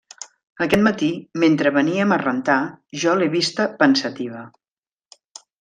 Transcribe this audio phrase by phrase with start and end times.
[0.65, 1.09] Aquest matí,
[1.43, 2.57] mentre veníem a rentar,
[3.05, 4.45] jo l'he vista pensativa.